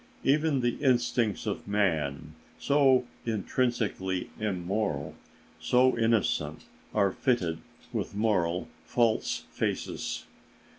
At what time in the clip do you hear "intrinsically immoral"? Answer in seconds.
3.23-5.13